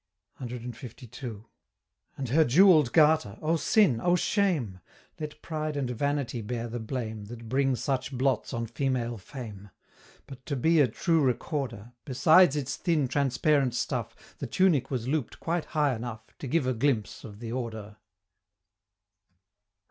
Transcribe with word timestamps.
CLII. 0.39 1.45
And 2.17 2.29
her 2.29 2.43
jewell'd 2.43 2.91
Garter! 2.91 3.37
Oh 3.39 3.55
Sin, 3.55 4.01
oh 4.03 4.15
Shame! 4.15 4.79
Let 5.19 5.39
Pride 5.43 5.77
and 5.77 5.91
Vanity 5.91 6.41
bear 6.41 6.67
the 6.67 6.79
blame, 6.79 7.25
That 7.25 7.47
bring 7.47 7.75
such 7.75 8.11
blots 8.11 8.51
on 8.51 8.65
female 8.65 9.19
fame! 9.19 9.69
But 10.25 10.43
to 10.47 10.55
be 10.55 10.81
a 10.81 10.87
true 10.87 11.21
recorder, 11.21 11.93
Besides 12.03 12.55
its 12.55 12.77
thin 12.77 13.07
transparent 13.09 13.75
stuff, 13.75 14.15
The 14.39 14.47
tunic 14.47 14.89
was 14.89 15.07
loop'd 15.07 15.39
quite 15.39 15.65
high 15.65 15.93
enough 15.93 16.35
To 16.39 16.47
give 16.47 16.65
a 16.65 16.73
glimpse 16.73 17.23
of 17.23 17.37
the 17.39 17.51
Order! 17.51 17.97